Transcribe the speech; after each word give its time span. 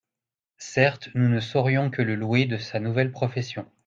Certes, 0.57 1.09
nous 1.13 1.29
ne 1.29 1.39
saurions 1.39 1.91
que 1.91 2.01
le 2.01 2.15
louer 2.15 2.45
de 2.47 2.57
sa 2.57 2.79
nouvelle 2.79 3.11
profession. 3.11 3.67